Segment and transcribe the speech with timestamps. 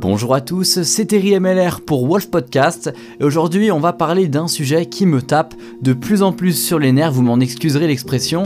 [0.00, 4.48] Bonjour à tous, c'est Terry MLR pour Wolf Podcast et aujourd'hui on va parler d'un
[4.48, 5.52] sujet qui me tape
[5.82, 8.44] de plus en plus sur les nerfs, vous m'en excuserez l'expression,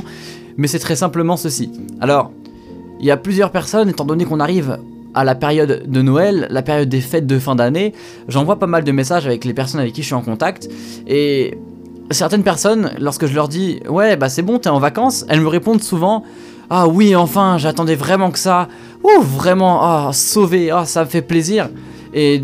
[0.56, 1.70] mais c'est très simplement ceci.
[2.00, 2.32] Alors,
[2.98, 4.80] il y a plusieurs personnes, étant donné qu'on arrive
[5.14, 7.92] à la période de Noël, la période des fêtes de fin d'année,
[8.26, 10.68] j'envoie pas mal de messages avec les personnes avec qui je suis en contact
[11.06, 11.56] et
[12.10, 15.46] certaines personnes, lorsque je leur dis ouais bah c'est bon t'es en vacances, elles me
[15.46, 16.24] répondent souvent
[16.70, 18.68] ah oui, enfin, j'attendais vraiment que ça.
[19.04, 21.68] Ouh, vraiment, ah, sauvé, ah, ça me fait plaisir.
[22.14, 22.42] Et,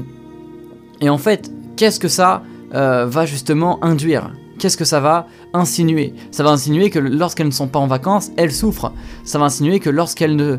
[1.01, 2.43] et en fait, qu'est-ce que ça
[2.75, 4.33] euh, va justement induire?
[4.59, 6.13] Qu'est-ce que ça va insinuer?
[6.31, 8.93] Ça va insinuer que lorsqu'elles ne sont pas en vacances, elles souffrent.
[9.25, 10.59] Ça va insinuer que lorsqu'elles ne,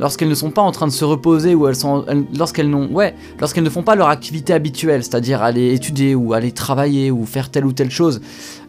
[0.00, 3.14] lorsqu'elles ne sont pas en train de se reposer ou elles sont, lorsqu'elles n'ont, ouais,
[3.38, 7.50] lorsqu'elles ne font pas leur activité habituelle, c'est-à-dire aller étudier ou aller travailler ou faire
[7.50, 8.22] telle ou telle chose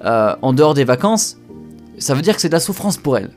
[0.03, 1.37] euh, en dehors des vacances,
[1.97, 3.31] ça veut dire que c'est de la souffrance pour elles.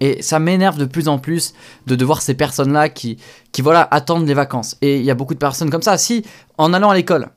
[0.00, 1.54] Et ça m'énerve de plus en plus
[1.86, 3.18] de, de voir ces personnes-là qui,
[3.52, 4.76] qui voilà, attendent les vacances.
[4.82, 5.98] Et il y a beaucoup de personnes comme ça.
[5.98, 6.24] Si,
[6.58, 7.30] en allant à l'école,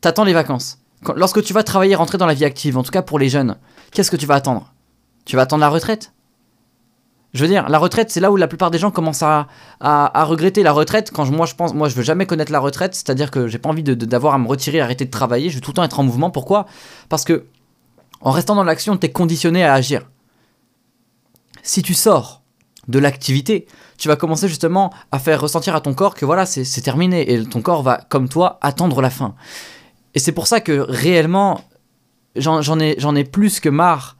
[0.00, 0.78] t'attends les vacances.
[1.16, 3.56] lorsque tu vas travailler, rentrer dans la vie active, en tout cas pour les jeunes,
[3.92, 4.72] qu'est-ce que tu vas attendre?
[5.24, 6.12] Tu vas attendre la retraite?
[7.32, 9.48] Je veux dire, la retraite, c'est là où la plupart des gens commencent à,
[9.80, 11.10] à, regretter la retraite.
[11.10, 13.70] Quand moi je pense, moi je veux jamais connaître la retraite, c'est-à-dire que j'ai pas
[13.70, 15.50] envie d'avoir à me retirer, arrêter de travailler.
[15.50, 16.30] Je veux tout le temps être en mouvement.
[16.30, 16.66] Pourquoi?
[17.08, 17.46] Parce que
[18.20, 20.02] en restant dans l'action, t'es conditionné à agir
[21.64, 22.42] si tu sors
[22.86, 23.66] de l'activité,
[23.98, 27.44] tu vas commencer justement à faire ressentir à ton corps que voilà, c'est terminé et
[27.44, 29.34] ton corps va, comme toi, attendre la fin.
[30.14, 31.62] Et c'est pour ça que réellement,
[32.36, 34.16] j'en ai, ai plus que marre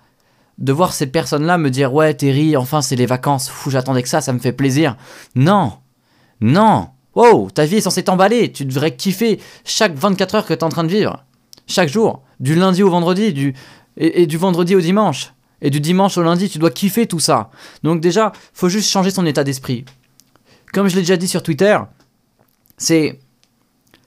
[0.59, 4.09] de voir ces personnes-là me dire Ouais, Terry, enfin, c'est les vacances, fou, j'attendais que
[4.09, 4.97] ça, ça me fait plaisir.
[5.35, 5.75] Non,
[6.41, 10.61] non, wow, ta vie est censée t'emballer, tu devrais kiffer chaque 24 heures que tu
[10.61, 11.25] es en train de vivre,
[11.67, 13.55] chaque jour, du lundi au vendredi, du,
[13.97, 15.35] et du vendredi au dimanche.
[15.63, 17.51] Et du dimanche au lundi, tu dois kiffer tout ça.
[17.83, 19.85] Donc déjà, faut juste changer son état d'esprit.
[20.73, 21.79] Comme je l'ai déjà dit sur Twitter,
[22.77, 23.21] c'est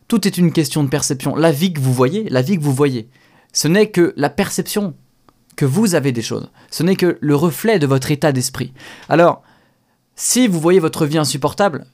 [0.07, 1.35] tout est une question de perception.
[1.35, 3.09] La vie que vous voyez, la vie que vous voyez,
[3.53, 4.93] ce n'est que la perception
[5.55, 6.49] que vous avez des choses.
[6.69, 8.73] Ce n'est que le reflet de votre état d'esprit.
[9.09, 9.41] Alors,
[10.15, 11.85] si vous voyez votre vie insupportable,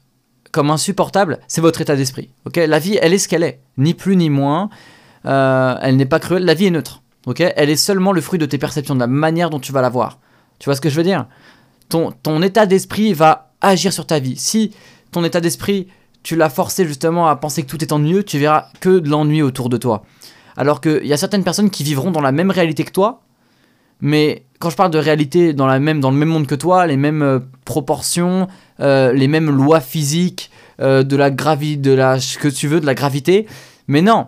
[0.52, 2.30] comme insupportable, c'est votre état d'esprit.
[2.44, 2.56] Ok?
[2.56, 4.70] La vie, elle est ce qu'elle est, ni plus ni moins.
[5.24, 6.44] Euh, elle n'est pas cruelle.
[6.44, 7.40] La vie est neutre ok?
[7.56, 9.88] Elle est seulement le fruit de tes perceptions, de la manière dont tu vas la
[9.88, 10.18] voir.
[10.58, 11.26] Tu vois ce que je veux dire?
[11.88, 14.36] Ton, ton état d'esprit va agir sur ta vie.
[14.36, 14.72] Si
[15.12, 15.88] ton état d'esprit,
[16.22, 19.42] tu l'as forcé justement à penser que tout est ennuyeux, tu verras que de l'ennui
[19.42, 20.04] autour de toi.
[20.56, 23.22] Alors qu'il y a certaines personnes qui vivront dans la même réalité que toi,
[24.00, 26.86] mais quand je parle de réalité dans, la même, dans le même monde que toi,
[26.86, 28.48] les mêmes euh, proportions,
[28.80, 32.86] euh, les mêmes lois physiques, euh, de la gravité, de la que tu veux, de
[32.86, 33.46] la gravité,
[33.86, 34.26] mais non,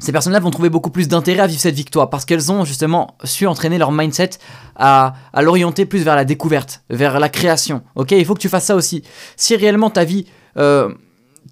[0.00, 3.16] ces personnes-là vont trouver beaucoup plus d'intérêt à vivre cette victoire parce qu'elles ont justement
[3.22, 4.30] su entraîner leur mindset
[4.74, 7.82] à, l'orienter plus vers la découverte, vers la création.
[7.94, 9.02] Ok, il faut que tu fasses ça aussi.
[9.36, 10.92] Si réellement ta vie euh,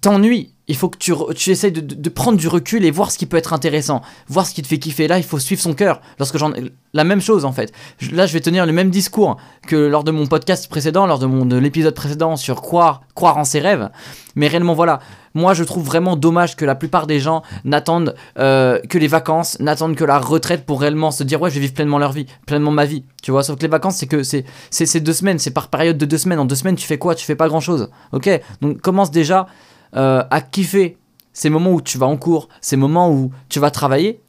[0.01, 3.25] t'ennuie, il faut que tu, tu essayes de, prendre du recul et voir ce qui
[3.25, 5.07] peut être intéressant, voir ce qui te fait kiffer.
[5.07, 5.99] Là, il faut suivre son cœur.
[6.19, 6.53] Lorsque j'en,
[6.93, 7.73] la même chose en fait.
[8.11, 9.37] Là, je vais tenir le même discours
[9.67, 13.37] que lors de mon podcast précédent, lors de mon de l'épisode précédent sur croire, croire
[13.37, 13.89] en ses rêves.
[14.35, 14.99] Mais réellement, voilà.
[15.33, 19.59] Moi, je trouve vraiment dommage que la plupart des gens n'attendent euh, que les vacances,
[19.59, 22.27] n'attendent que la retraite pour réellement se dire ouais, je vais vivre pleinement leur vie,
[22.45, 23.03] pleinement ma vie.
[23.23, 25.97] Tu vois, sauf que les vacances, c'est que c'est c'est deux semaines, c'est par période
[25.97, 26.39] de deux semaines.
[26.39, 27.15] En deux semaines, tu fais quoi?
[27.15, 27.89] Tu fais pas grand chose.
[28.11, 28.29] Ok?
[28.61, 29.47] Donc commence déjà
[29.95, 30.97] euh, à kiffer
[31.33, 34.21] ces moments où tu vas en cours, ces moments où tu vas travailler,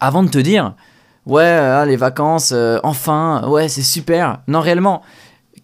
[0.00, 0.74] avant de te dire,
[1.26, 4.40] ouais, euh, les vacances, euh, enfin, ouais, c'est super.
[4.48, 5.02] Non, réellement,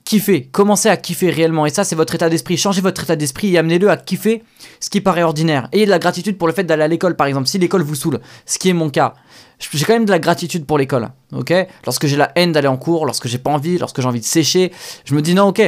[0.05, 1.67] kiffer, commencez à kiffer réellement.
[1.67, 2.57] Et ça, c'est votre état d'esprit.
[2.57, 4.43] Changez votre état d'esprit et amenez-le à kiffer
[4.81, 5.69] ce qui paraît ordinaire.
[5.73, 7.47] Ayez de la gratitude pour le fait d'aller à l'école, par exemple.
[7.49, 9.15] Si l'école vous saoule, ce qui est mon cas,
[9.59, 11.11] j'ai quand même de la gratitude pour l'école.
[11.33, 11.53] Ok?
[11.85, 14.25] Lorsque j'ai la haine d'aller en cours, lorsque j'ai pas envie, lorsque j'ai envie de
[14.25, 14.73] sécher,
[15.05, 15.63] je me dis non, ok,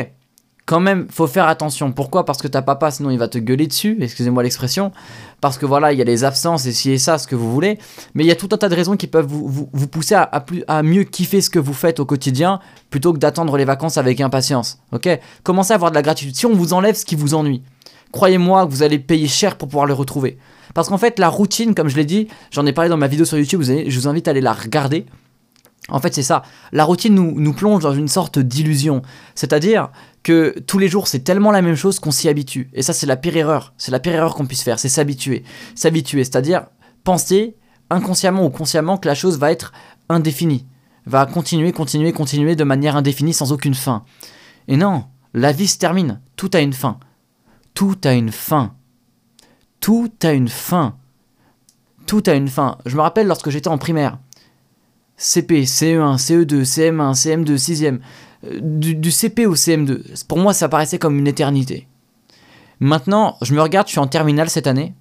[0.66, 1.92] quand même, faut faire attention.
[1.92, 2.24] Pourquoi?
[2.24, 4.92] Parce que t'as papa, sinon il va te gueuler dessus, excusez-moi l'expression.
[5.40, 7.52] Parce que voilà, il y a les absences et si et ça, ce que vous
[7.52, 7.78] voulez.
[8.14, 11.04] Mais il y a tout un tas de raisons qui peuvent vous, pousser à mieux
[11.04, 14.78] kiffer ce que vous faites au quotidien plutôt que d'attendre les vacances avec impatience.
[14.92, 15.08] Ok?
[15.42, 16.34] Commencez à avoir de la gratitude.
[16.34, 17.62] Si on vous enlève ce qui vous ennuie,
[18.12, 20.38] croyez-moi que vous allez payer cher pour pouvoir le retrouver.
[20.72, 23.26] Parce qu'en fait, la routine, comme je l'ai dit, j'en ai parlé dans ma vidéo
[23.26, 25.04] sur YouTube, je vous invite à aller la regarder.
[25.88, 26.42] En fait, c'est ça.
[26.72, 29.02] La routine nous, nous plonge dans une sorte d'illusion.
[29.34, 29.90] C'est-à-dire
[30.22, 32.70] que tous les jours, c'est tellement la même chose qu'on s'y habitue.
[32.72, 33.74] Et ça, c'est la pire erreur.
[33.76, 35.44] C'est la pire erreur qu'on puisse faire, c'est s'habituer.
[35.74, 36.66] S'habituer, c'est-à-dire
[37.04, 37.56] penser
[37.90, 39.72] inconsciemment ou consciemment que la chose va être
[40.08, 40.66] indéfinie.
[41.06, 44.04] Va continuer, continuer, continuer de manière indéfinie sans aucune fin.
[44.68, 45.04] Et non,
[45.34, 46.20] la vie se termine.
[46.36, 46.98] Tout a une fin.
[47.74, 48.74] Tout a une fin.
[49.80, 50.96] Tout a une fin.
[52.06, 52.78] Tout a une fin.
[52.86, 54.18] Je me rappelle lorsque j'étais en primaire.
[55.16, 57.98] CP, CE1, CE2, CM1, CM2, 6e,
[58.60, 61.88] du, CP au CM2, pour moi ça paraissait comme une éternité.
[62.80, 64.94] Maintenant, je me regarde, je suis en terminale cette année,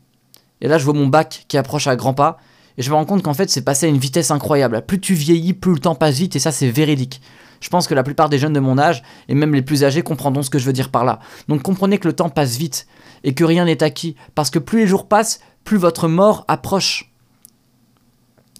[0.61, 2.37] et là je vois mon bac qui approche à grands pas,
[2.77, 4.83] et je me rends compte qu'en fait c'est passé à une vitesse incroyable.
[4.85, 7.21] Plus tu vieillis, plus le temps passe vite, et ça c'est véridique.
[7.59, 10.01] Je pense que la plupart des jeunes de mon âge, et même les plus âgés,
[10.01, 11.19] comprendront ce que je veux dire par là.
[11.47, 12.87] Donc comprenez que le temps passe vite,
[13.23, 17.13] et que rien n'est acquis, parce que plus les jours passent, plus votre mort approche.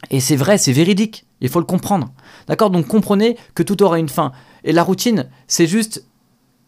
[0.10, 2.12] Et c'est vrai, c'est véridique, il faut le comprendre.
[2.48, 2.70] D'accord?
[2.70, 4.32] Donc comprenez que tout aura une fin.
[4.64, 6.06] Et la routine, c'est juste,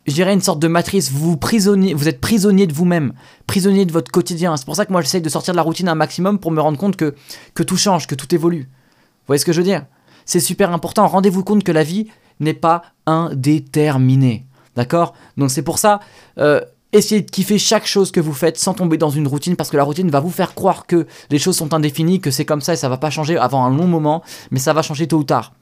[0.05, 1.11] je dirais, une sorte de matrice.
[1.11, 3.13] Vous, prisonnier, vous êtes prisonnier de vous-même,
[3.47, 4.55] prisonnier de votre quotidien.
[4.57, 6.61] C'est pour ça que moi j'essaye de sortir de la routine un maximum pour me
[6.61, 7.15] rendre compte que,
[7.53, 8.63] que tout change, que tout évolue.
[8.63, 9.85] Vous voyez ce que je veux dire?
[10.25, 11.07] C'est super important.
[11.07, 12.07] Rendez-vous compte que la vie
[12.39, 14.45] n'est pas indéterminée.
[14.75, 15.13] D'accord?
[15.37, 16.01] Donc c'est pour ça,
[16.37, 16.61] euh,
[16.97, 19.77] essayez de kiffer chaque chose que vous faites sans tomber dans une routine parce que
[19.77, 22.73] la routine va vous faire croire que les choses sont indéfinies, que c'est comme ça
[22.73, 25.23] et ça va pas changer avant un long moment, mais ça va changer tôt ou
[25.23, 25.53] tard.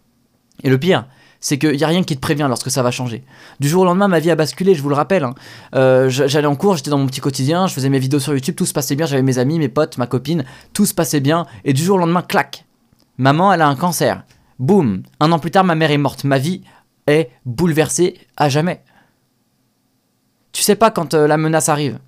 [0.63, 1.06] Et le pire,
[1.39, 3.24] c'est qu'il n'y a rien qui te prévient lorsque ça va changer.
[3.59, 5.24] Du jour au lendemain, ma vie a basculé, je vous le rappelle.
[5.25, 5.35] Hein.
[5.75, 8.56] Euh, j'allais en cours, j'étais dans mon petit quotidien, je faisais mes vidéos sur YouTube,
[8.56, 11.45] tout se passait bien, j'avais mes amis, mes potes, ma copine, tout se passait bien,
[11.65, 12.65] et du jour au lendemain, clac
[13.18, 14.24] Maman, elle a un cancer.
[14.57, 16.24] Boum Un an plus tard, ma mère est morte.
[16.24, 16.63] Ma vie
[17.07, 18.81] est bouleversée à jamais.
[20.54, 22.00] Tu sais pas quand euh, la menace arrive.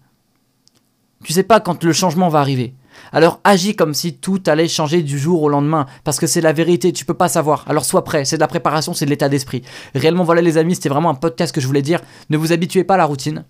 [1.24, 2.74] Tu sais pas quand le changement va arriver.
[3.12, 6.54] Alors agis comme si tout allait changer du jour au lendemain, parce que c'est la
[6.54, 7.66] vérité, tu peux pas savoir.
[7.68, 9.64] Alors sois prêt, c'est de la préparation, c'est de l'état d'esprit.
[9.96, 12.00] Réellement, voilà les amis, c'était vraiment un podcast que je voulais dire.
[12.30, 13.44] Ne vous habituez pas à la routine,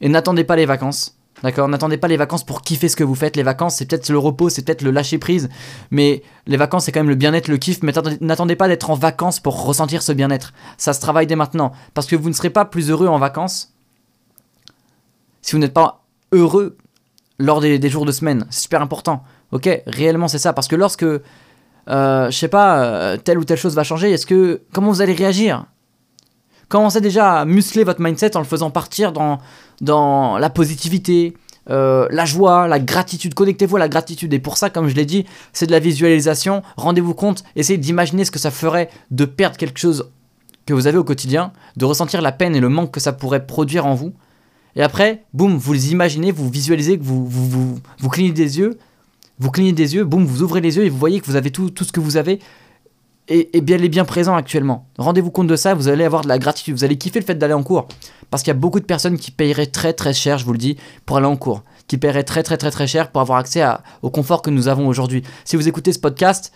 [0.00, 1.16] et n'attendez pas les vacances.
[1.42, 1.68] D'accord?
[1.68, 3.36] N'attendez pas les vacances pour kiffer ce que vous faites.
[3.36, 5.48] Les vacances, c'est peut-être le repos, c'est peut-être le lâcher prise.
[5.92, 7.82] Mais les vacances, c'est quand même le bien-être, le kiff.
[7.82, 10.52] Mais n'attendez pas d'être en vacances pour ressentir ce bien-être.
[10.78, 11.70] Ça se travaille dès maintenant.
[11.94, 13.72] Parce que vous ne serez pas plus heureux en vacances
[15.48, 16.76] si vous n'êtes pas heureux
[17.38, 18.44] lors des, jours de semaine.
[18.50, 19.22] C'est super important.
[19.50, 20.52] Ok, réellement c'est ça.
[20.52, 21.20] Parce que lorsque, euh,
[21.88, 25.14] je sais pas, euh, telle ou telle chose va changer, est-ce que comment vous allez
[25.14, 25.64] réagir?
[26.68, 29.38] Commencez déjà à muscler votre mindset en le faisant partir dans,
[29.80, 31.34] dans la positivité,
[31.70, 33.32] euh, la joie, la gratitude.
[33.32, 34.34] Connectez-vous à la gratitude.
[34.34, 35.24] Et pour ça, comme je l'ai dit,
[35.54, 36.62] c'est de la visualisation.
[36.76, 40.10] Rendez-vous compte, essayez d'imaginer ce que ça ferait de perdre quelque chose
[40.66, 43.46] que vous avez au quotidien, de ressentir la peine et le manque que ça pourrait
[43.46, 44.12] produire en vous.
[44.76, 48.78] Et après, boum, vous les imaginez, vous visualisez que vous, vous, vous, clignez des yeux,
[49.38, 51.50] vous clignez des yeux, boum, vous ouvrez les yeux et vous voyez que vous avez
[51.50, 52.38] tout, tout ce que vous avez
[53.28, 54.86] et, bien, est bien présent actuellement.
[54.98, 57.34] Rendez-vous compte de ça, vous allez avoir de la gratitude, vous allez kiffer le fait
[57.34, 57.88] d'aller en cours.
[58.30, 60.58] Parce qu'il y a beaucoup de personnes qui paieraient très très cher, je vous le
[60.58, 61.62] dis, pour aller en cours.
[61.86, 63.64] Qui paieraient très très très très cher pour avoir accès
[64.02, 65.22] au confort que nous avons aujourd'hui.
[65.44, 66.52] Si vous écoutez ce podcast,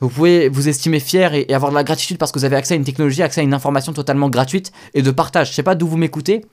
[0.00, 2.56] vous pouvez vous estimer fier et, et, avoir de la gratitude parce que vous avez
[2.56, 5.50] accès à une technologie, accès à une information totalement gratuite et de partage.
[5.50, 6.46] Je sais pas d'où vous m'écoutez,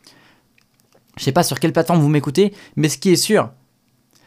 [1.18, 3.50] je sais pas sur quelle plateforme vous m'écoutez, mais ce qui est sûr,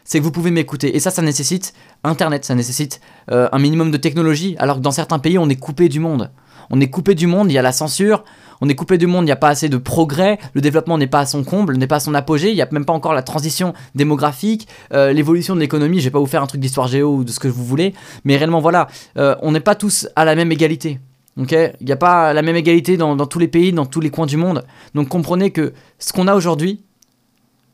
[0.05, 0.97] c'est que vous pouvez m'écouter.
[0.97, 1.73] Et ça, ça nécessite
[2.05, 3.01] Internet, ça nécessite
[3.31, 6.31] euh, un minimum de technologie, alors que dans certains pays, on est coupé du monde.
[6.71, 8.25] On est coupé du monde, il y a la censure,
[8.61, 11.09] on est coupé du monde, il n'y a pas assez de progrès, le développement n'est
[11.09, 13.13] pas à son comble, n'est pas à son apogée, il n'y a même pas encore
[13.13, 16.87] la transition démographique, euh, l'évolution de l'économie, je vais pas vous faire un truc d'histoire
[16.87, 17.95] géo ou de ce que vous voulez,
[18.25, 21.01] mais réellement voilà, euh, on n'est pas tous à la même égalité.
[21.39, 24.11] Ok, il n'y a pas la même égalité dans, tous les pays, dans tous les
[24.11, 24.65] coins du monde.
[24.95, 26.83] Donc comprenez que ce qu'on a aujourd'hui,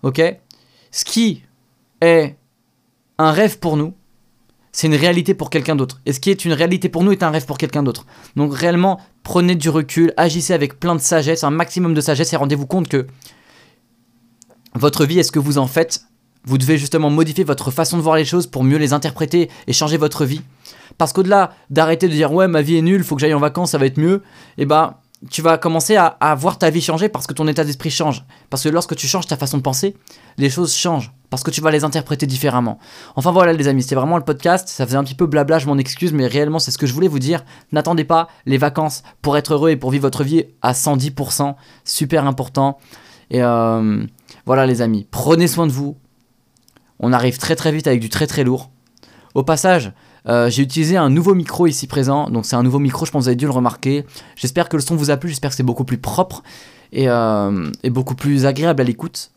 [0.03, 0.23] ok,
[0.91, 1.43] ce qui
[2.01, 2.37] est
[3.19, 3.95] un rêve pour nous,
[4.73, 6.03] c'est une réalité pour quelqu'un d'autre.
[6.05, 8.05] Et ce qui est une réalité pour nous est un rêve pour quelqu'un d'autre.
[8.37, 12.37] Donc réellement, prenez du recul, agissez avec plein de sagesse, un maximum de sagesse et
[12.37, 13.07] rendez-vous compte que
[14.75, 16.05] votre vie est ce que vous en faites.
[16.45, 19.73] Vous devez justement modifier votre façon de voir les choses pour mieux les interpréter et
[19.73, 20.43] changer votre vie.
[20.99, 23.73] Parce qu'au-delà d'arrêter de dire ouais ma vie est nulle, faut que j'aille en vacances,
[23.73, 24.23] ça va être mieux,
[24.59, 25.01] et eh bah
[25.31, 28.25] tu vas commencer à, voir ta vie changer parce que ton état d'esprit change.
[28.51, 29.97] Parce que lorsque tu changes ta façon de penser,
[30.37, 31.13] les choses changent.
[31.31, 32.79] Parce que tu vas les interpréter différemment.
[33.17, 34.69] Enfin voilà les amis, c'était vraiment le podcast.
[34.69, 36.93] Ça faisait un petit peu blabla, je m'en excuse, mais réellement c'est ce que je
[36.93, 37.45] voulais vous dire.
[37.73, 41.55] N'attendez pas les vacances pour être heureux et pour vivre votre vie à 110%.
[41.85, 42.79] Super important.
[43.31, 44.05] Et euh,
[44.45, 45.97] voilà les amis, prenez soin de vous.
[47.01, 48.71] On arrive très très vite avec du très très lourd.
[49.35, 49.93] Au passage,
[50.29, 53.21] euh, j'ai utilisé un nouveau micro ici présent, donc c'est un nouveau micro, je pense
[53.21, 54.05] que vous avez dû le remarquer.
[54.35, 56.43] J'espère que le son vous a plu, j'espère que c'est beaucoup plus propre
[56.93, 59.31] et, euh, et beaucoup plus agréable à l'écoute.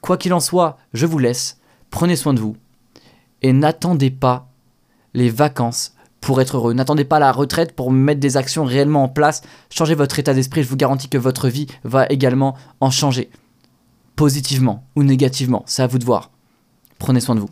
[0.00, 1.58] Quoi qu'il en soit, je vous laisse,
[1.90, 2.56] prenez soin de vous
[3.42, 4.48] et n'attendez pas
[5.14, 6.72] les vacances pour être heureux.
[6.72, 9.42] N'attendez pas la retraite pour mettre des actions réellement en place.
[9.70, 13.30] Changez votre état d'esprit, je vous garantis que votre vie va également en changer.
[14.16, 16.30] Positivement ou négativement, c'est à vous de voir.
[16.98, 17.50] Prenez soin de vous.